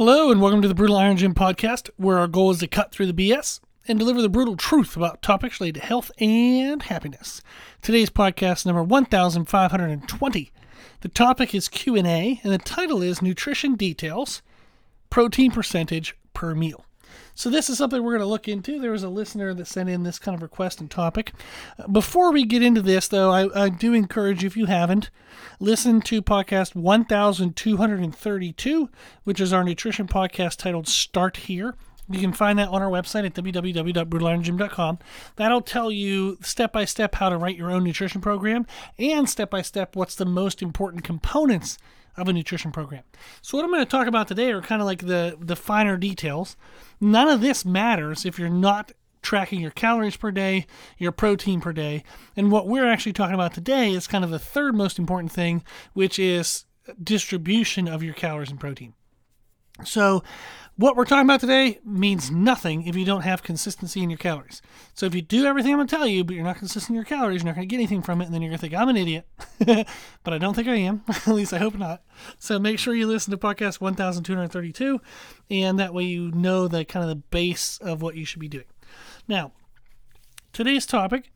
Hello, 0.00 0.30
and 0.30 0.40
welcome 0.40 0.62
to 0.62 0.68
the 0.68 0.74
Brutal 0.74 0.96
Iron 0.96 1.18
Gym 1.18 1.34
podcast, 1.34 1.90
where 1.98 2.16
our 2.16 2.26
goal 2.26 2.50
is 2.52 2.60
to 2.60 2.66
cut 2.66 2.90
through 2.90 3.12
the 3.12 3.30
BS 3.30 3.60
and 3.86 3.98
deliver 3.98 4.22
the 4.22 4.30
brutal 4.30 4.56
truth 4.56 4.96
about 4.96 5.20
topics 5.20 5.60
related 5.60 5.80
to 5.80 5.86
health 5.86 6.10
and 6.16 6.84
happiness. 6.84 7.42
Today's 7.82 8.08
podcast 8.08 8.64
number 8.64 8.82
1520. 8.82 10.52
The 11.02 11.08
topic 11.08 11.54
is 11.54 11.68
Q&A, 11.68 12.40
and 12.42 12.50
the 12.50 12.56
title 12.56 13.02
is 13.02 13.20
Nutrition 13.20 13.74
Details, 13.74 14.40
Protein 15.10 15.50
Percentage 15.50 16.16
per 16.32 16.54
Meal. 16.54 16.86
So 17.40 17.48
this 17.48 17.70
is 17.70 17.78
something 17.78 18.02
we're 18.02 18.18
going 18.18 18.20
to 18.20 18.26
look 18.26 18.48
into. 18.48 18.78
There 18.78 18.90
was 18.90 19.02
a 19.02 19.08
listener 19.08 19.54
that 19.54 19.66
sent 19.66 19.88
in 19.88 20.02
this 20.02 20.18
kind 20.18 20.34
of 20.34 20.42
request 20.42 20.78
and 20.78 20.90
topic. 20.90 21.32
Uh, 21.78 21.88
before 21.88 22.32
we 22.32 22.44
get 22.44 22.62
into 22.62 22.82
this, 22.82 23.08
though, 23.08 23.30
I, 23.30 23.64
I 23.64 23.70
do 23.70 23.94
encourage 23.94 24.42
you, 24.42 24.46
if 24.46 24.58
you 24.58 24.66
haven't, 24.66 25.08
listen 25.58 26.02
to 26.02 26.20
podcast 26.20 26.74
1232, 26.74 28.90
which 29.24 29.40
is 29.40 29.54
our 29.54 29.64
nutrition 29.64 30.06
podcast 30.06 30.58
titled 30.58 30.86
Start 30.86 31.38
Here. 31.38 31.76
You 32.10 32.20
can 32.20 32.34
find 32.34 32.58
that 32.58 32.68
on 32.68 32.82
our 32.82 32.90
website 32.90 33.24
at 33.24 33.32
www.brutaliron.gym.com. 33.32 34.98
That'll 35.36 35.62
tell 35.62 35.90
you 35.90 36.36
step 36.42 36.74
by 36.74 36.84
step 36.84 37.14
how 37.14 37.30
to 37.30 37.38
write 37.38 37.56
your 37.56 37.70
own 37.70 37.84
nutrition 37.84 38.20
program 38.20 38.66
and 38.98 39.26
step 39.26 39.48
by 39.48 39.62
step 39.62 39.96
what's 39.96 40.14
the 40.14 40.26
most 40.26 40.60
important 40.60 41.04
components 41.04 41.78
of 42.16 42.28
a 42.28 42.32
nutrition 42.32 42.72
program. 42.72 43.02
So 43.42 43.56
what 43.56 43.64
I'm 43.64 43.70
going 43.70 43.84
to 43.84 43.90
talk 43.90 44.06
about 44.06 44.28
today 44.28 44.50
are 44.52 44.60
kind 44.60 44.80
of 44.80 44.86
like 44.86 45.06
the 45.06 45.36
the 45.40 45.56
finer 45.56 45.96
details. 45.96 46.56
None 47.00 47.28
of 47.28 47.40
this 47.40 47.64
matters 47.64 48.24
if 48.24 48.38
you're 48.38 48.48
not 48.48 48.92
tracking 49.22 49.60
your 49.60 49.70
calories 49.70 50.16
per 50.16 50.30
day, 50.30 50.66
your 50.98 51.12
protein 51.12 51.60
per 51.60 51.72
day. 51.72 52.02
And 52.36 52.50
what 52.50 52.66
we're 52.66 52.88
actually 52.88 53.12
talking 53.12 53.34
about 53.34 53.52
today 53.52 53.92
is 53.92 54.06
kind 54.06 54.24
of 54.24 54.30
the 54.30 54.38
third 54.38 54.74
most 54.74 54.98
important 54.98 55.32
thing, 55.32 55.62
which 55.92 56.18
is 56.18 56.64
distribution 57.02 57.86
of 57.86 58.02
your 58.02 58.14
calories 58.14 58.50
and 58.50 58.58
protein. 58.58 58.94
So, 59.84 60.22
what 60.76 60.96
we're 60.96 61.04
talking 61.04 61.26
about 61.26 61.40
today 61.40 61.78
means 61.84 62.30
nothing 62.30 62.86
if 62.86 62.96
you 62.96 63.04
don't 63.04 63.20
have 63.20 63.42
consistency 63.42 64.02
in 64.02 64.08
your 64.08 64.18
calories. 64.18 64.62
So, 64.94 65.06
if 65.06 65.14
you 65.14 65.22
do 65.22 65.44
everything 65.44 65.72
I'm 65.72 65.78
going 65.78 65.88
to 65.88 65.96
tell 65.96 66.06
you, 66.06 66.24
but 66.24 66.34
you're 66.34 66.44
not 66.44 66.56
consistent 66.56 66.90
in 66.90 66.94
your 66.94 67.04
calories, 67.04 67.42
you're 67.42 67.46
not 67.46 67.56
going 67.56 67.68
to 67.68 67.70
get 67.70 67.76
anything 67.76 68.02
from 68.02 68.20
it, 68.20 68.26
and 68.26 68.34
then 68.34 68.42
you're 68.42 68.50
going 68.50 68.58
to 68.58 68.62
think, 68.62 68.74
I'm 68.74 68.88
an 68.88 68.96
idiot. 68.96 69.26
but 70.24 70.32
I 70.32 70.38
don't 70.38 70.54
think 70.54 70.68
I 70.68 70.76
am. 70.76 71.02
At 71.08 71.28
least 71.28 71.52
I 71.52 71.58
hope 71.58 71.76
not. 71.76 72.02
So, 72.38 72.58
make 72.58 72.78
sure 72.78 72.94
you 72.94 73.06
listen 73.06 73.30
to 73.30 73.36
podcast 73.36 73.80
1232, 73.80 75.00
and 75.50 75.78
that 75.78 75.94
way 75.94 76.04
you 76.04 76.30
know 76.30 76.68
the 76.68 76.84
kind 76.84 77.02
of 77.02 77.08
the 77.08 77.22
base 77.30 77.78
of 77.78 78.02
what 78.02 78.16
you 78.16 78.24
should 78.24 78.40
be 78.40 78.48
doing. 78.48 78.64
Now, 79.28 79.52
today's 80.52 80.86
topic 80.86 81.30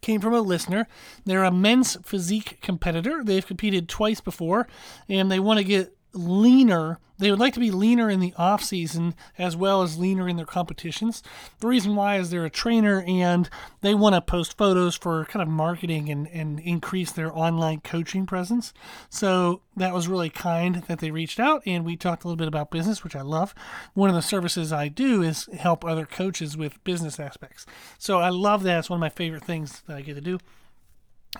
came 0.00 0.20
from 0.20 0.34
a 0.34 0.40
listener. 0.40 0.86
They're 1.24 1.44
a 1.44 1.50
men's 1.50 1.96
physique 2.04 2.58
competitor. 2.62 3.22
They've 3.24 3.46
competed 3.46 3.88
twice 3.88 4.20
before, 4.20 4.68
and 5.08 5.30
they 5.30 5.40
want 5.40 5.58
to 5.58 5.64
get 5.64 5.95
leaner. 6.16 6.98
They 7.18 7.30
would 7.30 7.40
like 7.40 7.54
to 7.54 7.60
be 7.60 7.70
leaner 7.70 8.10
in 8.10 8.20
the 8.20 8.34
off 8.36 8.62
season 8.62 9.14
as 9.38 9.56
well 9.56 9.82
as 9.82 9.98
leaner 9.98 10.28
in 10.28 10.36
their 10.36 10.44
competitions. 10.44 11.22
The 11.60 11.66
reason 11.66 11.96
why 11.96 12.16
is 12.16 12.28
they're 12.28 12.44
a 12.44 12.50
trainer 12.50 13.02
and 13.06 13.48
they 13.80 13.94
want 13.94 14.14
to 14.14 14.20
post 14.20 14.58
photos 14.58 14.96
for 14.96 15.24
kind 15.24 15.42
of 15.42 15.48
marketing 15.48 16.10
and, 16.10 16.28
and 16.28 16.60
increase 16.60 17.12
their 17.12 17.34
online 17.34 17.80
coaching 17.80 18.26
presence. 18.26 18.74
So 19.08 19.62
that 19.76 19.94
was 19.94 20.08
really 20.08 20.28
kind 20.28 20.76
that 20.88 20.98
they 20.98 21.10
reached 21.10 21.40
out 21.40 21.62
and 21.64 21.86
we 21.86 21.96
talked 21.96 22.24
a 22.24 22.26
little 22.26 22.36
bit 22.36 22.48
about 22.48 22.70
business, 22.70 23.02
which 23.02 23.16
I 23.16 23.22
love. 23.22 23.54
One 23.94 24.10
of 24.10 24.14
the 24.14 24.22
services 24.22 24.72
I 24.72 24.88
do 24.88 25.22
is 25.22 25.48
help 25.58 25.84
other 25.84 26.04
coaches 26.04 26.56
with 26.56 26.82
business 26.84 27.18
aspects. 27.18 27.64
So 27.98 28.18
I 28.18 28.28
love 28.28 28.62
that. 28.64 28.80
It's 28.80 28.90
one 28.90 28.98
of 28.98 29.00
my 29.00 29.08
favorite 29.08 29.44
things 29.44 29.82
that 29.86 29.96
I 29.96 30.02
get 30.02 30.14
to 30.14 30.20
do. 30.20 30.38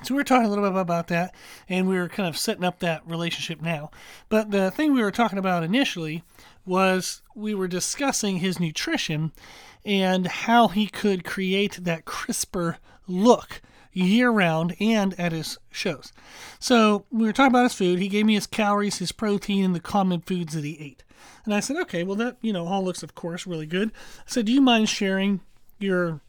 So 0.02 0.14
we 0.14 0.20
were 0.20 0.24
talking 0.24 0.46
a 0.46 0.48
little 0.48 0.64
bit 0.70 0.80
about 0.80 1.08
that, 1.08 1.34
and 1.68 1.88
we 1.88 1.96
were 1.96 2.08
kind 2.08 2.28
of 2.28 2.36
setting 2.36 2.64
up 2.64 2.80
that 2.80 3.06
relationship 3.06 3.62
now. 3.62 3.90
But 4.28 4.50
the 4.50 4.70
thing 4.70 4.92
we 4.92 5.02
were 5.02 5.10
talking 5.10 5.38
about 5.38 5.62
initially 5.62 6.22
was 6.66 7.22
we 7.34 7.54
were 7.54 7.68
discussing 7.68 8.38
his 8.38 8.60
nutrition 8.60 9.32
and 9.84 10.26
how 10.26 10.68
he 10.68 10.86
could 10.86 11.24
create 11.24 11.78
that 11.84 12.04
crisper 12.04 12.78
look 13.06 13.62
year 13.92 14.30
round 14.30 14.76
and 14.78 15.18
at 15.18 15.32
his 15.32 15.56
shows. 15.70 16.12
So 16.58 17.06
we 17.10 17.24
were 17.24 17.32
talking 17.32 17.52
about 17.52 17.62
his 17.62 17.74
food. 17.74 17.98
He 17.98 18.08
gave 18.08 18.26
me 18.26 18.34
his 18.34 18.46
calories, 18.46 18.98
his 18.98 19.12
protein, 19.12 19.64
and 19.64 19.74
the 19.74 19.80
common 19.80 20.20
foods 20.20 20.52
that 20.52 20.64
he 20.64 20.78
ate. 20.78 21.02
And 21.46 21.54
I 21.54 21.60
said, 21.60 21.76
okay, 21.78 22.02
well, 22.02 22.16
that, 22.16 22.36
you 22.42 22.52
know, 22.52 22.66
all 22.66 22.84
looks, 22.84 23.02
of 23.02 23.14
course, 23.14 23.46
really 23.46 23.66
good. 23.66 23.90
I 23.90 24.22
said, 24.26 24.46
do 24.46 24.52
you 24.52 24.60
mind 24.60 24.88
sharing 24.90 25.40
your 25.78 26.20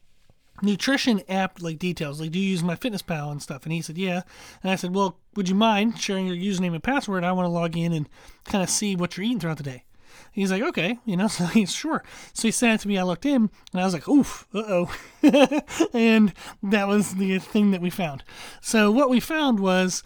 nutrition 0.61 1.21
app 1.29 1.61
like 1.61 1.79
details 1.79 2.19
like 2.19 2.31
do 2.31 2.39
you 2.39 2.49
use 2.49 2.63
MyFitnessPal 2.63 3.31
and 3.31 3.41
stuff? 3.41 3.63
And 3.63 3.73
he 3.73 3.81
said 3.81 3.97
yeah. 3.97 4.21
And 4.63 4.71
i 4.71 4.75
said 4.75 4.93
well 4.93 5.19
would 5.35 5.49
you 5.49 5.55
mind 5.55 5.99
sharing 5.99 6.27
your 6.27 6.35
username 6.35 6.73
and 6.73 6.83
password? 6.83 7.23
I 7.23 7.31
want 7.31 7.45
to 7.45 7.51
log 7.51 7.77
in 7.77 7.93
and 7.93 8.09
kind 8.45 8.63
of 8.63 8.69
see 8.69 8.95
what 8.95 9.15
you're 9.15 9.25
eating 9.25 9.39
throughout 9.39 9.57
the 9.57 9.63
day. 9.63 9.83
He's 10.31 10.51
like 10.51 10.63
okay 10.63 10.99
you 11.05 11.17
know 11.17 11.27
so 11.27 11.45
he's 11.45 11.73
sure. 11.73 12.03
So 12.33 12.47
he 12.47 12.51
sent 12.51 12.79
it 12.79 12.83
to 12.83 12.87
me 12.87 12.97
i 12.97 13.03
looked 13.03 13.25
in 13.25 13.49
and 13.71 13.81
i 13.81 13.85
was 13.85 13.93
like 13.93 14.07
oof 14.07 14.47
uh-oh. 14.53 14.91
And 15.93 16.33
that 16.63 16.87
was 16.87 17.15
the 17.15 17.39
thing 17.39 17.71
that 17.71 17.81
we 17.81 17.89
found. 17.89 18.23
So 18.61 18.91
what 18.91 19.09
we 19.09 19.19
found 19.19 19.59
was 19.59 20.03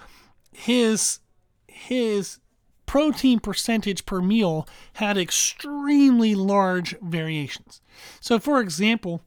his 0.52 1.20
his 1.68 2.40
protein 2.86 3.40
percentage 3.40 4.06
per 4.06 4.22
meal 4.22 4.68
had 4.96 5.18
extremely 5.18 6.36
large 6.36 6.94
variations. 7.00 7.82
So 8.20 8.38
for 8.38 8.60
example 8.60 9.22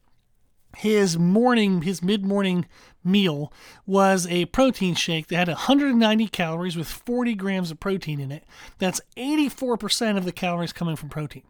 his 0.77 1.19
morning, 1.19 1.83
his 1.83 2.03
mid 2.03 2.25
morning 2.25 2.67
meal 3.03 3.53
was 3.87 4.27
a 4.29 4.47
protein 4.47 4.95
shake 4.95 5.29
that 5.29 5.37
had 5.37 5.49
190 5.49 6.29
calories 6.29 6.77
with 6.77 6.89
40 6.89 7.35
grams 7.35 7.71
of 7.71 7.81
protein 7.81 8.21
in 8.21 8.33
it. 8.33 8.45
That's 8.79 9.01
84% 9.17 10.17
of 10.17 10.25
the 10.25 10.33
calories 10.33 10.73
coming 10.73 10.97
from 10.97 11.11
protein. 11.11 11.43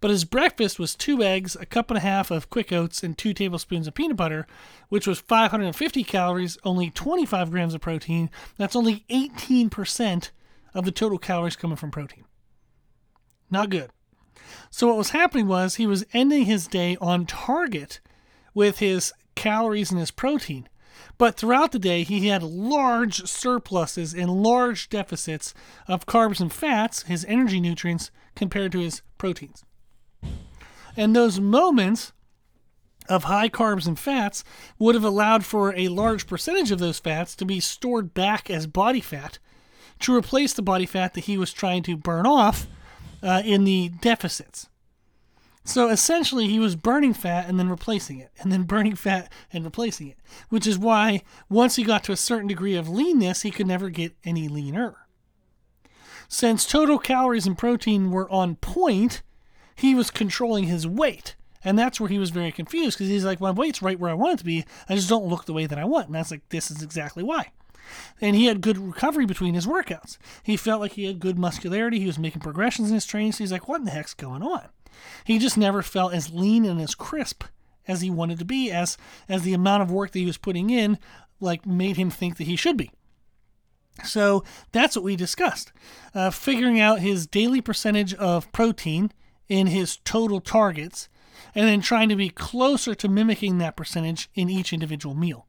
But 0.00 0.10
his 0.10 0.24
breakfast 0.24 0.78
was 0.78 0.94
two 0.94 1.22
eggs, 1.22 1.56
a 1.56 1.64
cup 1.64 1.90
and 1.90 1.96
a 1.96 2.00
half 2.00 2.30
of 2.30 2.50
quick 2.50 2.72
oats, 2.72 3.02
and 3.02 3.16
two 3.16 3.32
tablespoons 3.32 3.86
of 3.86 3.94
peanut 3.94 4.16
butter, 4.16 4.46
which 4.88 5.06
was 5.06 5.20
550 5.20 6.04
calories, 6.04 6.58
only 6.64 6.90
25 6.90 7.50
grams 7.50 7.74
of 7.74 7.80
protein. 7.80 8.28
That's 8.58 8.76
only 8.76 9.04
18% 9.08 10.30
of 10.74 10.84
the 10.84 10.92
total 10.92 11.18
calories 11.18 11.56
coming 11.56 11.76
from 11.76 11.90
protein. 11.90 12.24
Not 13.50 13.70
good. 13.70 13.90
So, 14.70 14.88
what 14.88 14.96
was 14.96 15.10
happening 15.10 15.46
was 15.46 15.76
he 15.76 15.86
was 15.86 16.04
ending 16.12 16.44
his 16.44 16.66
day 16.66 16.96
on 17.00 17.24
target 17.24 18.00
with 18.54 18.78
his 18.78 19.12
calories 19.34 19.90
and 19.90 20.00
his 20.00 20.10
protein. 20.10 20.68
But 21.18 21.36
throughout 21.36 21.72
the 21.72 21.78
day, 21.78 22.02
he 22.02 22.28
had 22.28 22.42
large 22.42 23.26
surpluses 23.28 24.14
and 24.14 24.42
large 24.42 24.88
deficits 24.88 25.54
of 25.86 26.06
carbs 26.06 26.40
and 26.40 26.52
fats, 26.52 27.02
his 27.02 27.24
energy 27.26 27.60
nutrients, 27.60 28.10
compared 28.34 28.72
to 28.72 28.80
his 28.80 29.02
proteins. 29.18 29.64
And 30.96 31.14
those 31.14 31.40
moments 31.40 32.12
of 33.08 33.24
high 33.24 33.48
carbs 33.48 33.86
and 33.86 33.98
fats 33.98 34.44
would 34.78 34.94
have 34.94 35.04
allowed 35.04 35.44
for 35.44 35.74
a 35.74 35.88
large 35.88 36.26
percentage 36.26 36.70
of 36.70 36.78
those 36.78 36.98
fats 36.98 37.36
to 37.36 37.44
be 37.44 37.60
stored 37.60 38.14
back 38.14 38.48
as 38.48 38.66
body 38.66 39.00
fat 39.00 39.38
to 40.00 40.14
replace 40.14 40.52
the 40.52 40.62
body 40.62 40.86
fat 40.86 41.14
that 41.14 41.24
he 41.24 41.36
was 41.36 41.52
trying 41.52 41.82
to 41.82 41.96
burn 41.96 42.26
off 42.26 42.66
uh, 43.22 43.42
in 43.44 43.64
the 43.64 43.90
deficits. 44.00 44.68
So 45.64 45.88
essentially, 45.88 46.46
he 46.48 46.58
was 46.58 46.76
burning 46.76 47.14
fat 47.14 47.48
and 47.48 47.58
then 47.58 47.70
replacing 47.70 48.18
it, 48.18 48.30
and 48.38 48.52
then 48.52 48.64
burning 48.64 48.96
fat 48.96 49.32
and 49.50 49.64
replacing 49.64 50.08
it, 50.08 50.18
which 50.50 50.66
is 50.66 50.78
why 50.78 51.22
once 51.48 51.76
he 51.76 51.84
got 51.84 52.04
to 52.04 52.12
a 52.12 52.16
certain 52.16 52.48
degree 52.48 52.76
of 52.76 52.88
leanness, 52.88 53.42
he 53.42 53.50
could 53.50 53.66
never 53.66 53.88
get 53.88 54.14
any 54.24 54.46
leaner. 54.46 55.06
Since 56.28 56.66
total 56.66 56.98
calories 56.98 57.46
and 57.46 57.56
protein 57.56 58.10
were 58.10 58.30
on 58.30 58.56
point, 58.56 59.22
he 59.74 59.94
was 59.94 60.10
controlling 60.10 60.64
his 60.64 60.86
weight. 60.86 61.36
And 61.64 61.78
that's 61.78 61.98
where 61.98 62.10
he 62.10 62.18
was 62.18 62.28
very 62.28 62.52
confused 62.52 62.98
because 62.98 63.08
he's 63.08 63.24
like, 63.24 63.40
my 63.40 63.50
weight's 63.50 63.80
right 63.80 63.98
where 63.98 64.10
I 64.10 64.14
want 64.14 64.34
it 64.34 64.38
to 64.40 64.44
be. 64.44 64.66
I 64.86 64.94
just 64.94 65.08
don't 65.08 65.26
look 65.26 65.46
the 65.46 65.54
way 65.54 65.64
that 65.64 65.78
I 65.78 65.84
want. 65.84 66.06
And 66.06 66.14
that's 66.14 66.30
like, 66.30 66.46
this 66.50 66.70
is 66.70 66.82
exactly 66.82 67.22
why. 67.22 67.52
And 68.20 68.36
he 68.36 68.46
had 68.46 68.60
good 68.60 68.76
recovery 68.76 69.24
between 69.24 69.54
his 69.54 69.66
workouts. 69.66 70.18
He 70.42 70.58
felt 70.58 70.82
like 70.82 70.92
he 70.92 71.04
had 71.04 71.20
good 71.20 71.38
muscularity. 71.38 72.00
He 72.00 72.06
was 72.06 72.18
making 72.18 72.42
progressions 72.42 72.88
in 72.88 72.94
his 72.94 73.06
training. 73.06 73.32
So 73.32 73.38
he's 73.38 73.52
like, 73.52 73.66
what 73.66 73.78
in 73.78 73.86
the 73.86 73.92
heck's 73.92 74.12
going 74.12 74.42
on? 74.42 74.68
He 75.24 75.38
just 75.38 75.56
never 75.56 75.82
felt 75.82 76.12
as 76.14 76.32
lean 76.32 76.64
and 76.64 76.80
as 76.80 76.94
crisp 76.94 77.44
as 77.86 78.00
he 78.00 78.10
wanted 78.10 78.38
to 78.38 78.44
be, 78.44 78.70
as 78.70 78.96
as 79.28 79.42
the 79.42 79.54
amount 79.54 79.82
of 79.82 79.90
work 79.90 80.12
that 80.12 80.18
he 80.18 80.26
was 80.26 80.38
putting 80.38 80.70
in, 80.70 80.98
like 81.40 81.66
made 81.66 81.96
him 81.96 82.10
think 82.10 82.36
that 82.36 82.46
he 82.46 82.56
should 82.56 82.76
be. 82.76 82.90
So 84.02 84.42
that's 84.72 84.96
what 84.96 85.04
we 85.04 85.16
discussed. 85.16 85.72
Uh, 86.14 86.30
figuring 86.30 86.80
out 86.80 87.00
his 87.00 87.26
daily 87.26 87.60
percentage 87.60 88.14
of 88.14 88.50
protein 88.52 89.12
in 89.48 89.68
his 89.68 89.98
total 89.98 90.40
targets, 90.40 91.08
and 91.54 91.68
then 91.68 91.80
trying 91.80 92.08
to 92.08 92.16
be 92.16 92.30
closer 92.30 92.94
to 92.94 93.08
mimicking 93.08 93.58
that 93.58 93.76
percentage 93.76 94.30
in 94.34 94.48
each 94.48 94.72
individual 94.72 95.14
meal. 95.14 95.46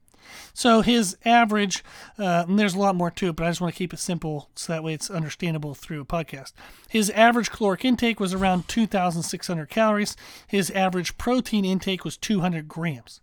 So 0.54 0.82
his 0.82 1.18
average, 1.26 1.84
uh, 2.18 2.46
and 2.48 2.58
there's 2.58 2.76
a 2.76 2.80
lot 2.80 2.96
more 2.96 3.12
to 3.12 3.30
it, 3.30 3.36
but 3.36 3.46
I 3.46 3.50
just 3.50 3.62
want 3.62 3.74
to 3.74 3.78
keep 3.78 3.94
it 3.94 4.00
simple 4.00 4.50
so 4.56 4.72
that 4.74 4.84
way 4.84 4.94
it's 4.94 5.10
understandable 5.10 5.74
through 5.74 6.02
a 6.02 6.06
podcast. 6.06 6.54
His 6.90 7.10
average 7.12 7.52
caloric 7.52 7.86
intake 7.86 8.20
was 8.20 8.34
around 8.34 8.68
2,600 8.68 9.70
calories. 9.70 10.16
His 10.48 10.72
average 10.72 11.18
protein 11.18 11.66
intake 11.66 12.06
was 12.06 12.18
200 12.18 12.68
grams. 12.68 13.22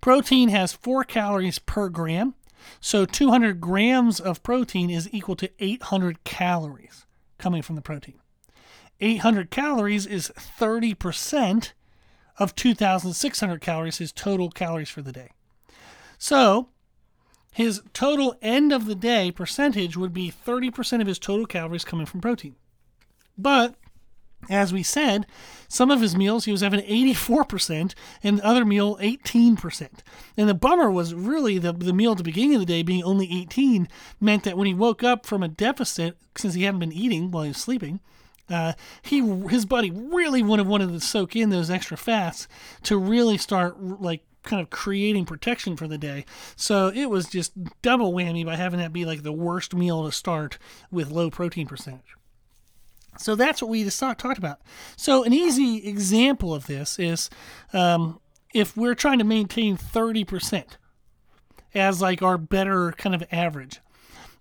Protein 0.00 0.48
has 0.48 0.72
4 0.72 1.04
calories 1.04 1.58
per 1.58 1.88
gram, 1.88 2.34
so 2.80 3.04
200 3.04 3.60
grams 3.60 4.20
of 4.20 4.42
protein 4.42 4.90
is 4.90 5.08
equal 5.12 5.36
to 5.36 5.50
800 5.58 6.24
calories 6.24 7.06
coming 7.38 7.62
from 7.62 7.76
the 7.76 7.82
protein. 7.82 8.18
800 9.00 9.50
calories 9.50 10.06
is 10.06 10.30
30% 10.36 11.72
of 12.38 12.54
2,600 12.54 13.60
calories, 13.60 13.98
his 13.98 14.12
total 14.12 14.50
calories 14.50 14.90
for 14.90 15.02
the 15.02 15.12
day. 15.12 15.30
So 16.20 16.68
his 17.52 17.82
total 17.92 18.36
end 18.40 18.72
of 18.72 18.84
the 18.84 18.94
day 18.94 19.32
percentage 19.32 19.96
would 19.96 20.12
be 20.12 20.30
30% 20.30 21.00
of 21.00 21.06
his 21.08 21.18
total 21.18 21.46
calories 21.46 21.84
coming 21.84 22.06
from 22.06 22.20
protein. 22.20 22.54
But 23.36 23.74
as 24.48 24.72
we 24.72 24.82
said, 24.82 25.26
some 25.66 25.90
of 25.90 26.00
his 26.00 26.14
meals 26.14 26.44
he 26.44 26.52
was 26.52 26.60
having 26.60 26.80
84% 26.80 27.94
and 28.22 28.38
the 28.38 28.46
other 28.46 28.64
meal 28.64 28.96
18%. 28.98 29.88
And 30.36 30.48
the 30.48 30.54
bummer 30.54 30.90
was 30.90 31.14
really 31.14 31.58
the, 31.58 31.72
the 31.72 31.92
meal 31.92 32.12
at 32.12 32.18
the 32.18 32.24
beginning 32.24 32.54
of 32.54 32.60
the 32.60 32.66
day 32.66 32.82
being 32.82 33.02
only 33.02 33.30
18 33.32 33.88
meant 34.20 34.44
that 34.44 34.58
when 34.58 34.66
he 34.66 34.74
woke 34.74 35.02
up 35.02 35.24
from 35.24 35.42
a 35.42 35.48
deficit, 35.48 36.18
since 36.36 36.54
he 36.54 36.64
hadn't 36.64 36.80
been 36.80 36.92
eating 36.92 37.30
while 37.30 37.44
he 37.44 37.50
was 37.50 37.56
sleeping, 37.56 38.00
uh, 38.50 38.74
he 39.02 39.20
his 39.48 39.64
body 39.64 39.90
really 39.90 40.42
would 40.42 40.58
have 40.58 40.68
wanted 40.68 40.88
to 40.88 41.00
soak 41.00 41.36
in 41.36 41.50
those 41.50 41.70
extra 41.70 41.96
fats 41.96 42.48
to 42.82 42.98
really 42.98 43.38
start 43.38 43.80
like 44.00 44.22
kind 44.42 44.62
of 44.62 44.70
creating 44.70 45.26
protection 45.26 45.76
for 45.76 45.86
the 45.86 45.98
day. 45.98 46.24
So 46.56 46.88
it 46.88 47.06
was 47.06 47.26
just 47.26 47.52
double 47.82 48.12
whammy 48.12 48.44
by 48.44 48.56
having 48.56 48.80
that 48.80 48.92
be 48.92 49.04
like 49.04 49.22
the 49.22 49.32
worst 49.32 49.74
meal 49.74 50.04
to 50.04 50.12
start 50.12 50.58
with 50.90 51.10
low 51.10 51.30
protein 51.30 51.66
percentage. 51.66 52.16
So 53.18 53.34
that's 53.34 53.60
what 53.60 53.70
we 53.70 53.84
just 53.84 53.98
talked 53.98 54.38
about. 54.38 54.60
So 54.96 55.24
an 55.24 55.32
easy 55.32 55.86
example 55.86 56.54
of 56.54 56.66
this 56.66 56.98
is 56.98 57.28
um, 57.72 58.20
if 58.54 58.76
we're 58.76 58.94
trying 58.94 59.18
to 59.18 59.24
maintain 59.24 59.76
30% 59.76 60.64
as 61.74 62.00
like 62.00 62.22
our 62.22 62.38
better 62.38 62.92
kind 62.92 63.14
of 63.14 63.24
average. 63.30 63.80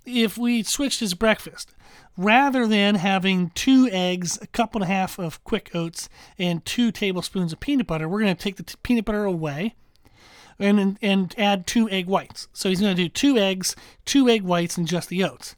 If 0.05 0.37
we 0.37 0.63
switched 0.63 1.01
his 1.01 1.13
breakfast, 1.13 1.73
rather 2.17 2.65
than 2.65 2.95
having 2.95 3.51
two 3.53 3.87
eggs, 3.91 4.39
a 4.41 4.47
cup 4.47 4.73
and 4.73 4.83
a 4.83 4.87
half 4.87 5.19
of 5.19 5.43
quick 5.43 5.71
oats, 5.75 6.09
and 6.37 6.65
two 6.65 6.91
tablespoons 6.91 7.53
of 7.53 7.59
peanut 7.59 7.87
butter, 7.87 8.09
we're 8.09 8.21
going 8.21 8.35
to 8.35 8.41
take 8.41 8.55
the 8.55 8.63
t- 8.63 8.75
peanut 8.81 9.05
butter 9.05 9.25
away 9.25 9.75
and 10.59 10.97
and 11.01 11.33
add 11.37 11.65
two 11.65 11.89
egg 11.89 12.07
whites. 12.07 12.47
So 12.53 12.69
he's 12.69 12.81
going 12.81 12.95
to 12.95 13.03
do 13.03 13.09
two 13.09 13.37
eggs, 13.37 13.75
two 14.05 14.27
egg 14.29 14.43
whites, 14.43 14.77
and 14.77 14.87
just 14.87 15.09
the 15.09 15.23
oats. 15.23 15.55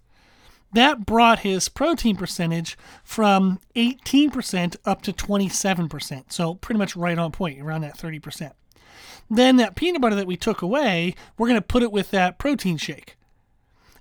That 0.73 1.05
brought 1.05 1.39
his 1.39 1.67
protein 1.67 2.15
percentage 2.15 2.77
from 3.03 3.59
18% 3.75 4.77
up 4.85 5.01
to 5.01 5.11
27%. 5.11 6.31
So 6.31 6.55
pretty 6.55 6.79
much 6.79 6.95
right 6.95 7.17
on 7.17 7.31
point, 7.33 7.59
around 7.61 7.81
that 7.81 7.97
30%. 7.97 8.53
Then 9.29 9.57
that 9.57 9.75
peanut 9.75 10.01
butter 10.01 10.15
that 10.15 10.27
we 10.27 10.37
took 10.37 10.61
away, 10.61 11.15
we're 11.37 11.47
going 11.47 11.59
to 11.59 11.65
put 11.65 11.83
it 11.83 11.91
with 11.91 12.11
that 12.11 12.37
protein 12.37 12.77
shake. 12.77 13.17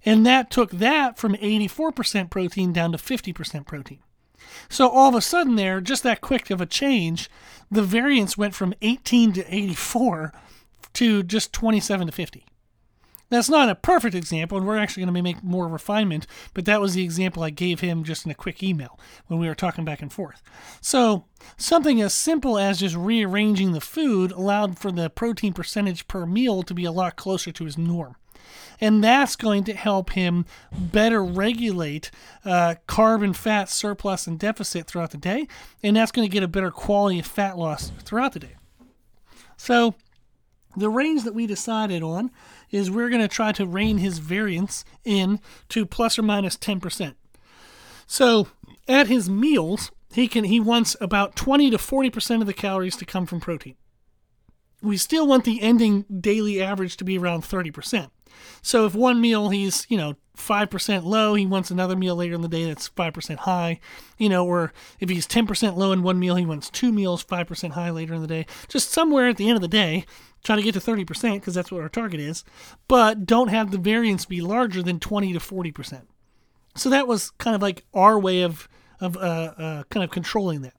And 0.05 0.25
that 0.27 0.51
took 0.51 0.71
that 0.71 1.19
from 1.19 1.35
84% 1.35 2.31
protein 2.31 2.73
down 2.73 2.93
to 2.93 2.99
50% 2.99 3.67
protein. 3.67 3.99
So 4.69 4.89
all 4.89 5.09
of 5.09 5.15
a 5.15 5.21
sudden, 5.21 5.57
there, 5.57 5.81
just 5.81 6.03
that 6.05 6.21
quick 6.21 6.51
of 6.51 6.61
a 6.61 6.67
change, 6.67 7.29
the 7.71 7.83
variance 7.83 8.39
went 8.39 8.55
from 8.55 8.75
18 8.81 9.33
to 9.35 9.55
84 9.55 10.33
to 10.95 11.23
just 11.23 11.53
27 11.53 12.07
to 12.07 12.13
50. 12.13 12.47
That's 13.31 13.49
not 13.49 13.69
a 13.69 13.77
perfect 13.77 14.17
example, 14.17 14.59
and 14.59 14.67
we're 14.67 14.77
actually 14.77 15.03
going 15.05 15.15
to 15.15 15.23
make 15.23 15.43
more 15.43 15.69
refinement, 15.69 16.27
but 16.53 16.65
that 16.65 16.81
was 16.81 16.95
the 16.95 17.05
example 17.05 17.45
I 17.45 17.51
gave 17.51 17.79
him 17.79 18.03
just 18.03 18.25
in 18.25 18.33
a 18.33 18.35
quick 18.35 18.61
email 18.61 18.99
when 19.29 19.39
we 19.39 19.47
were 19.47 19.55
talking 19.55 19.85
back 19.85 20.03
and 20.03 20.13
forth. 20.13 20.43
So, 20.81 21.27
something 21.57 22.03
as 22.03 22.13
simple 22.13 22.59
as 22.59 22.81
just 22.81 22.97
rearranging 22.97 23.71
the 23.71 23.81
food 23.81 24.33
allowed 24.33 24.81
for 24.81 24.91
the 24.91 25.09
protein 25.09 25.53
percentage 25.53 26.09
per 26.09 26.27
meal 26.27 26.65
to 26.65 26.75
be 26.75 26.85
a 26.85 26.93
lot 26.93 27.15
closer 27.15 27.53
to 27.53 27.65
his 27.65 27.79
norm. 27.79 28.17
And 28.81 29.05
that's 29.05 29.37
going 29.37 29.63
to 29.65 29.75
help 29.75 30.11
him 30.11 30.45
better 30.73 31.23
regulate 31.23 32.11
uh, 32.45 32.75
fat 32.89 33.69
surplus 33.69 34.27
and 34.27 34.41
deficit 34.41 34.89
throughout 34.89 35.13
the 35.13 35.19
day, 35.19 35.47
and 35.85 35.95
that's 35.95 36.11
going 36.11 36.29
to 36.29 36.33
get 36.33 36.43
a 36.43 36.49
better 36.49 36.73
quality 36.73 37.21
of 37.21 37.27
fat 37.27 37.57
loss 37.57 37.93
throughout 38.01 38.33
the 38.33 38.41
day. 38.41 38.57
So, 39.57 39.95
the 40.77 40.91
range 40.91 41.25
that 41.25 41.35
we 41.35 41.47
decided 41.47 42.03
on 42.03 42.31
is 42.71 42.91
we're 42.91 43.09
going 43.09 43.23
to 43.23 43.29
try 43.29 43.53
to 43.53 43.67
rein 43.67 43.99
his 43.99 44.19
variance 44.19 44.85
in 45.05 45.41
to 45.69 45.85
plus 45.85 46.19
or 46.19 46.23
minus 46.23 46.57
10%. 46.57 47.15
So 48.07 48.49
at 48.89 49.09
his 49.09 49.29
meals, 49.29 49.91
he 50.13 50.29
can 50.29 50.45
he 50.45 50.61
wants 50.61 50.97
about 51.01 51.37
20 51.37 51.71
to 51.71 51.77
40% 51.77 52.41
of 52.41 52.47
the 52.47 52.53
calories 52.53 52.97
to 52.97 53.05
come 53.05 53.27
from 53.27 53.41
protein. 53.41 53.77
We 54.83 54.97
still 54.97 55.27
want 55.27 55.45
the 55.45 55.61
ending 55.61 56.07
daily 56.21 56.63
average 56.63 56.97
to 56.99 57.05
be 57.05 57.19
around 57.19 57.43
30%. 57.43 58.11
So 58.63 58.87
if 58.87 58.95
one 58.95 59.21
meal 59.21 59.51
he's, 59.51 59.87
you 59.91 59.97
know, 59.97 60.17
5% 60.37 61.05
low, 61.05 61.35
he 61.35 61.47
wants 61.47 61.71
another 61.71 61.95
meal 61.95 62.17
later 62.17 62.35
in 62.35 62.41
the 62.41 62.49
day 62.49 62.65
that's 62.65 62.89
5% 62.89 63.37
high, 63.37 63.79
you 64.19 64.29
know, 64.29 64.47
or 64.47 64.73
if 64.99 65.11
he's 65.11 65.27
10% 65.27 65.77
low 65.77 65.93
in 65.93 66.03
one 66.03 66.19
meal, 66.19 66.37
he 66.37 66.47
wants 66.47 66.71
two 66.71 66.93
meals 66.93 67.23
5% 67.23 67.73
high 67.73 67.91
later 67.91 68.15
in 68.15 68.23
the 68.23 68.27
day. 68.27 68.47
Just 68.69 68.91
somewhere 68.91 69.29
at 69.29 69.37
the 69.37 69.49
end 69.49 69.57
of 69.57 69.63
the 69.63 69.69
day, 69.69 70.07
try 70.43 70.57
to 70.57 70.63
get 70.63 70.75
to 70.75 70.81
30% 70.81 71.35
because 71.35 71.55
that's 71.55 71.71
what 71.71 71.83
our 71.83 71.89
target 71.89 72.21
is, 72.21 72.45
but 72.89 73.27
don't 73.27 73.49
have 73.49 73.71
the 73.71 73.79
variance 73.79 74.25
be 74.25 74.41
larger 74.41 74.83
than 74.83 75.01
20 75.01 75.33
to 75.33 75.39
40%. 75.39 76.03
So 76.77 76.89
that 76.91 77.07
was 77.07 77.31
kind 77.33 77.55
of 77.55 77.63
like 77.63 77.85
our 77.93 78.19
way 78.19 78.43
of, 78.43 78.69
of 79.01 79.17
uh, 79.17 79.21
uh, 79.59 79.83
kind 79.91 80.05
of 80.05 80.11
controlling 80.11 80.63
that. 80.63 80.75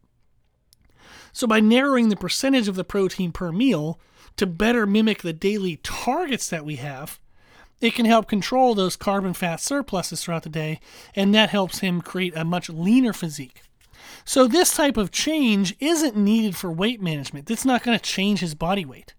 So 1.34 1.48
by 1.48 1.60
narrowing 1.60 2.10
the 2.10 2.16
percentage 2.16 2.68
of 2.68 2.76
the 2.76 2.84
protein 2.84 3.32
per 3.32 3.52
meal 3.52 4.00
to 4.38 4.46
better 4.46 4.86
mimic 4.86 5.22
the 5.22 5.34
daily 5.34 5.78
targets 5.84 6.50
that 6.50 6.66
we 6.66 6.78
have, 6.78 7.20
it 7.80 7.96
can 7.96 8.06
help 8.06 8.28
control 8.28 8.76
those 8.76 8.96
carbon 8.96 9.34
fat 9.34 9.60
surpluses 9.60 10.24
throughout 10.24 10.44
the 10.44 10.50
day, 10.50 10.80
and 11.16 11.34
that 11.34 11.50
helps 11.50 11.80
him 11.80 12.02
create 12.02 12.36
a 12.36 12.46
much 12.46 12.70
leaner 12.70 13.14
physique. 13.14 13.64
So, 14.24 14.48
this 14.48 14.76
type 14.76 14.98
of 14.98 15.12
change 15.12 15.76
isn't 15.80 16.16
needed 16.16 16.56
for 16.56 16.72
weight 16.72 17.02
management. 17.02 17.50
It's 17.50 17.66
not 17.66 17.84
going 17.84 17.98
to 17.98 18.04
change 18.04 18.40
his 18.40 18.54
body 18.54 18.86
weight 18.86 19.16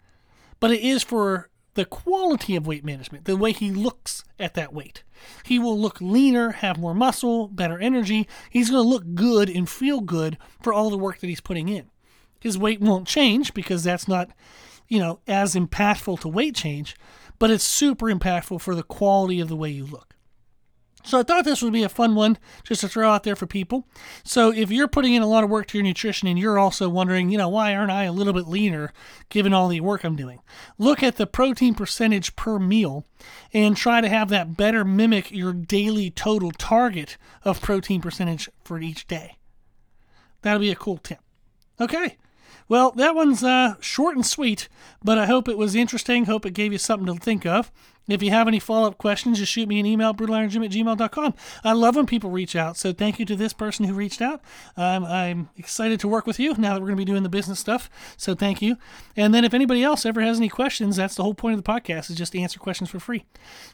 but 0.62 0.70
it 0.70 0.81
is 0.81 1.03
for 1.03 1.50
the 1.75 1.85
quality 1.85 2.55
of 2.55 2.69
weight 2.69 2.85
management, 2.85 3.25
the 3.25 3.37
way 3.37 3.50
he 3.50 3.73
looks 3.73 4.23
at 4.38 4.55
that 4.55 4.73
weight. 4.73 5.03
He 5.44 5.59
will 5.59 5.76
look 5.76 6.00
leaner, 6.00 6.53
have 6.53 6.79
more 6.79 6.94
muscle, 6.94 7.49
better 7.49 7.81
energy. 7.81 8.29
He's 8.49 8.70
going 8.70 8.85
to 8.85 8.88
look 8.88 9.17
good 9.17 9.50
and 9.50 9.69
feel 9.69 10.00
good 10.00 10.38
for 10.62 10.73
all 10.73 10.88
the 10.88 10.97
work 10.97 11.19
that 11.19 11.26
he's 11.26 11.41
putting 11.41 11.69
in. 11.69 11.91
His 12.38 12.56
weight 12.56 12.81
won't 12.81 13.09
change 13.09 13.55
because 13.55 13.82
that's 13.82 14.06
not, 14.06 14.31
you 14.87 15.00
know, 15.00 15.19
as 15.26 15.56
impactful 15.56 16.20
to 16.20 16.29
weight 16.29 16.55
change, 16.55 16.94
but 17.41 17.50
it's 17.50 17.64
super 17.64 18.06
impactful 18.06 18.61
for 18.61 18.76
the 18.76 18.85
quality 18.85 19.41
of 19.41 19.49
the 19.49 19.56
way 19.56 19.70
you 19.70 19.85
look. 19.85 20.14
So 21.04 21.19
I 21.19 21.22
thought 21.22 21.44
this 21.44 21.62
would 21.62 21.72
be 21.72 21.82
a 21.82 21.88
fun 21.88 22.14
one 22.14 22.38
just 22.64 22.81
to 22.82 22.88
throw 22.88 23.10
out 23.10 23.25
there 23.25 23.37
for 23.37 23.46
people. 23.46 23.87
So 24.25 24.52
if 24.52 24.70
you're 24.70 24.88
putting 24.88 25.14
in 25.14 25.22
a 25.22 25.26
lot 25.26 25.44
of 25.44 25.50
work 25.50 25.66
to 25.69 25.78
your 25.78 25.84
nutrition 25.84 26.28
and 26.28 26.38
you're 26.38 26.59
also 26.59 26.88
wondering, 26.88 27.30
you 27.30 27.38
know, 27.38 27.49
why 27.49 27.75
aren't 27.75 27.90
I 27.90 28.04
a 28.04 28.12
little 28.12 28.32
bit 28.32 28.47
leaner 28.47 28.92
given 29.28 29.52
all 29.52 29.68
the 29.68 29.80
work 29.80 30.04
I'm 30.04 30.16
doing? 30.16 30.40
Look 30.78 31.02
at 31.02 31.16
the 31.16 31.26
protein 31.26 31.75
percentage 31.75 32.37
per 32.37 32.59
meal 32.59 33.04
and 33.52 33.76
try 33.76 34.00
to 34.00 34.09
have 34.09 34.28
that 34.28 34.56
better 34.56 34.85
mimic 34.85 35.30
your 35.30 35.52
daily 35.52 36.11
total 36.11 36.52
target 36.52 37.16
of 37.44 37.61
protein 37.61 38.00
percentage 38.00 38.49
for 38.64 38.78
each 38.80 39.06
day. 39.06 39.38
That'll 40.42 40.61
be 40.61 40.71
a 40.71 40.76
cool 40.76 40.99
tip. 40.99 41.21
Okay. 41.80 42.16
Well, 42.68 42.92
that 42.92 43.14
one's 43.14 43.42
uh, 43.42 43.75
short 43.80 44.16
and 44.16 44.25
sweet, 44.25 44.68
but 45.02 45.18
I 45.18 45.26
hope 45.26 45.49
it 45.49 45.59
was 45.59 45.75
interesting. 45.75 46.25
Hope 46.25 46.47
it 46.47 46.54
gave 46.54 46.73
you 46.73 46.78
something 46.78 47.12
to 47.12 47.21
think 47.21 47.44
of. 47.44 47.73
If 48.09 48.23
you 48.23 48.30
have 48.30 48.49
any 48.49 48.59
follow 48.59 48.88
up 48.88 48.99
questions, 48.99 49.38
just 49.38 49.52
shoot 49.52 49.68
me 49.68 49.78
an 49.78 49.87
email, 49.87 50.12
brutalirongym 50.12 50.64
at 50.64 50.71
gmail.com. 50.73 51.35
I 51.64 51.73
love 51.73 51.97
when 51.97 52.06
people 52.06 52.30
reach 52.30 52.56
out, 52.56 52.76
so 52.76 52.92
thank 52.92 53.18
you 53.18 53.25
to 53.26 53.37
this 53.37 53.52
person 53.52 53.85
who 53.85 53.94
reached 53.94 54.21
out. 54.21 54.42
Um, 54.76 55.04
I'm 55.04 55.50
excited 55.56 56.00
to 56.00 56.09
work 56.09 56.26
with 56.26 56.40
you 56.40 56.54
now 56.54 56.75
that 56.75 56.80
we're 56.80 56.88
going 56.88 56.97
to 56.97 57.00
be 57.00 57.04
doing 57.04 57.23
the 57.23 57.28
business 57.28 57.61
stuff, 57.61 57.88
so 58.16 58.35
thank 58.35 58.61
you. 58.61 58.76
And 59.16 59.32
then 59.32 59.44
if 59.44 59.54
anybody 59.54 59.82
else 59.82 60.04
ever 60.04 60.21
has 60.21 60.38
any 60.38 60.49
questions, 60.49 60.97
that's 60.97 61.14
the 61.14 61.23
whole 61.23 61.35
point 61.35 61.56
of 61.56 61.62
the 61.62 61.71
podcast 61.71 62.11
is 62.11 62.16
just 62.16 62.32
to 62.32 62.40
answer 62.40 62.59
questions 62.59 62.90
for 62.90 62.99
free. 62.99 63.25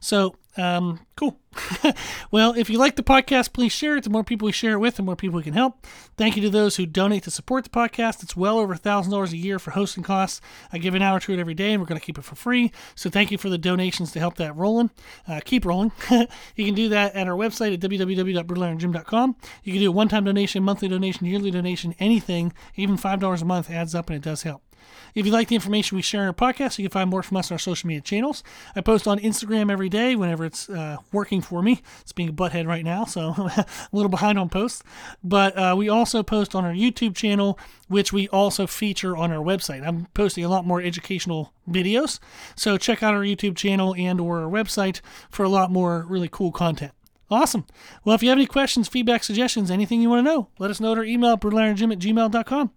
So, 0.01 0.37
um, 0.57 1.01
cool. 1.17 1.39
well, 2.31 2.53
if 2.55 2.69
you 2.69 2.79
like 2.79 2.97
the 2.97 3.03
podcast, 3.03 3.53
please 3.53 3.73
share 3.73 3.97
it. 3.97 4.05
The 4.05 4.11
more 4.11 4.25
people 4.25 4.47
we 4.47 4.53
share 4.53 4.73
it 4.73 4.79
with, 4.79 4.97
the 4.97 5.03
more 5.03 5.17
people 5.17 5.37
we 5.37 5.45
can 5.45 5.55
help. 5.55 5.87
Thank 6.17 6.37
you 6.37 6.43
to 6.43 6.51
those 6.51 6.77
who 6.77 6.85
donate 6.85 7.23
to 7.25 7.31
support 7.31 7.65
the 7.65 7.71
podcast. 7.71 8.23
It's 8.23 8.37
well 8.37 8.59
over 8.59 8.75
$1,000 8.75 9.33
a 9.33 9.37
year 9.37 9.59
for 9.59 9.71
hosting 9.71 10.03
costs. 10.03 10.41
I 10.73 10.79
give 10.79 10.95
an 10.95 11.03
hour 11.03 11.21
to 11.21 11.33
it 11.33 11.39
every 11.39 11.55
day, 11.55 11.73
and 11.73 11.81
we're 11.81 11.87
going 11.87 12.01
to 12.01 12.05
keep 12.05 12.19
it 12.19 12.25
for 12.25 12.35
free. 12.35 12.73
So 12.97 13.09
thank 13.09 13.31
you 13.31 13.39
for 13.39 13.49
the 13.49 13.59
donations 13.59 14.13
to 14.19 14.21
help 14.21 14.37
that 14.37 14.55
rolling. 14.57 14.91
Uh, 15.27 15.41
keep 15.45 15.65
rolling. 15.65 15.93
you 16.57 16.65
can 16.65 16.75
do 16.75 16.89
that 16.91 17.15
at 17.15 17.27
our 17.27 17.35
website 17.35 17.73
at 17.75 17.81
www.brutalirongym.com. 17.81 19.37
You 19.65 19.73
can 19.73 19.83
do 19.83 19.89
a 19.89 19.93
one-time 19.93 20.25
donation, 20.25 20.63
monthly 20.63 20.89
donation, 20.89 21.27
yearly 21.27 21.51
donation, 21.51 21.95
anything. 21.99 22.53
Even 22.77 22.97
$5 22.97 23.43
a 23.43 23.45
month 23.45 23.71
adds 23.71 23.95
up, 23.95 24.11
and 24.11 24.17
it 24.17 24.23
does 24.23 24.43
help. 24.43 24.68
If 25.15 25.27
you 25.27 25.33
like 25.33 25.49
the 25.49 25.55
information 25.55 25.97
we 25.97 26.03
share 26.03 26.23
in 26.23 26.29
our 26.29 26.33
podcast, 26.33 26.79
you 26.79 26.85
can 26.85 26.93
find 26.93 27.11
more 27.11 27.23
from 27.23 27.37
us 27.37 27.51
on 27.51 27.55
our 27.55 27.59
social 27.59 27.87
media 27.87 28.01
channels. 28.01 28.43
I 28.77 28.81
post 28.81 29.09
on 29.09 29.19
Instagram 29.19 29.71
every 29.71 29.89
day 29.89 30.15
whenever 30.17 30.45
it's 30.45 30.69
uh, 30.69 30.99
working 31.13 31.41
for 31.41 31.63
me. 31.63 31.83
It's 32.01 32.13
being 32.13 32.29
a 32.29 32.33
butthead 32.33 32.67
right 32.67 32.85
now, 32.85 33.05
so 33.05 33.35
I'm 33.37 33.47
a 33.59 33.67
little 33.93 34.11
behind 34.11 34.39
on 34.39 34.49
posts. 34.49 34.83
But 35.23 35.57
uh, 35.57 35.75
we 35.77 35.89
also 35.89 36.23
post 36.23 36.55
on 36.55 36.65
our 36.65 36.73
YouTube 36.73 37.17
channel, 37.17 37.59
which 37.89 38.13
we 38.13 38.29
also 38.29 38.67
feature 38.67 39.17
on 39.17 39.33
our 39.33 39.43
website. 39.43 39.87
I'm 39.87 40.07
posting 40.15 40.45
a 40.45 40.49
lot 40.49 40.67
more 40.67 40.81
educational 40.81 41.53
videos, 41.69 42.19
so 42.55 42.77
check 42.77 43.03
out 43.03 43.15
our 43.15 43.23
YouTube 43.23 43.57
channel 43.57 43.95
and 43.97 44.21
or 44.21 44.43
our 44.43 44.51
website 44.51 45.01
for 45.31 45.43
a 45.45 45.49
lot 45.49 45.71
more 45.71 46.05
really 46.09 46.29
cool 46.29 46.53
content. 46.53 46.93
Awesome. 47.31 47.67
Well, 48.05 48.15
if 48.15 48.23
you 48.23 48.31
have 48.31 48.39
any 48.39 48.47
questions, 48.47 48.89
feedback, 48.89 49.23
suggestions, 49.23 49.71
anything 49.71 50.01
you 50.01 50.09
want 50.09 50.27
to 50.27 50.31
know, 50.31 50.49
let 50.59 50.71
us 50.71 50.81
know 50.81 50.93
at 50.93 50.99
our 50.99 51.05
email 51.05 51.33
at 51.33 51.41
brutalirongym 51.41 51.93
at 51.93 51.99
gmail.com. 51.99 52.71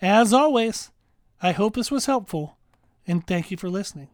As 0.00 0.32
always, 0.32 0.90
I 1.42 1.52
hope 1.52 1.74
this 1.74 1.90
was 1.90 2.06
helpful, 2.06 2.56
and 3.06 3.26
thank 3.26 3.50
you 3.50 3.56
for 3.56 3.68
listening. 3.68 4.08